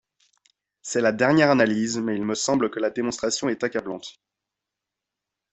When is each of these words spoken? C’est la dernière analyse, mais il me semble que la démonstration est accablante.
C’est 0.81 1.01
la 1.01 1.11
dernière 1.11 1.51
analyse, 1.51 1.99
mais 1.99 2.15
il 2.15 2.25
me 2.25 2.33
semble 2.33 2.71
que 2.71 2.79
la 2.79 2.89
démonstration 2.89 3.49
est 3.49 3.63
accablante. 3.63 4.19